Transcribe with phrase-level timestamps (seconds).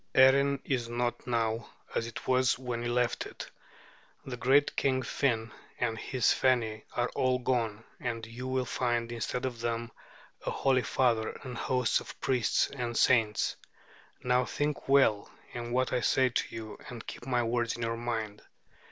[0.15, 3.51] Erin is not now as it was when you left it.
[4.25, 9.45] The great king Finn and his Feni are all gone; and you will find, instead
[9.45, 9.91] of them,
[10.43, 13.57] a holy father and hosts of priests and saints.
[14.23, 17.95] Now, think well on what I say to you, and keep my words in your
[17.95, 18.41] mind.